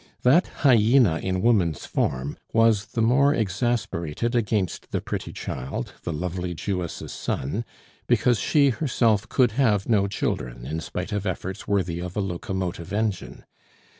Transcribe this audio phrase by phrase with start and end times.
[0.23, 6.55] That hyena in woman's form was the more exasperated against the pretty child, the lovely
[6.55, 7.63] Jewess' son,
[8.07, 12.91] because she herself could have no children in spite of efforts worthy of a locomotive
[12.91, 13.45] engine.